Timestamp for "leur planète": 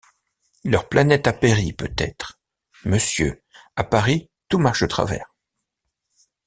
0.63-1.27